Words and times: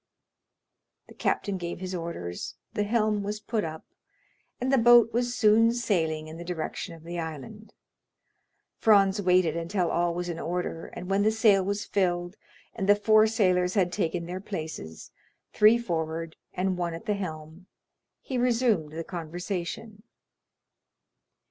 The 1.09 1.13
captain 1.13 1.59
gave 1.59 1.79
his 1.79 1.93
orders, 1.93 2.55
the 2.73 2.81
helm 2.85 3.21
was 3.21 3.39
put 3.39 3.63
up, 3.63 3.85
and 4.59 4.73
the 4.73 4.79
boat 4.79 5.13
was 5.13 5.35
soon 5.37 5.73
sailing 5.73 6.27
in 6.27 6.37
the 6.37 6.43
direction 6.43 6.95
of 6.95 7.03
the 7.03 7.19
island. 7.19 7.71
Franz 8.79 9.21
waited 9.21 9.55
until 9.55 9.91
all 9.91 10.15
was 10.15 10.27
in 10.27 10.39
order, 10.39 10.87
and 10.87 11.07
when 11.07 11.21
the 11.21 11.29
sail 11.29 11.63
was 11.63 11.85
filled, 11.85 12.35
and 12.73 12.89
the 12.89 12.95
four 12.95 13.27
sailors 13.27 13.75
had 13.75 13.91
taken 13.93 14.25
their 14.25 14.41
places—three 14.41 15.77
forward, 15.77 16.35
and 16.51 16.79
one 16.79 16.95
at 16.95 17.05
the 17.05 17.13
helm—he 17.13 18.39
resumed 18.39 18.93
the 18.93 19.03
conversation. 19.03 20.01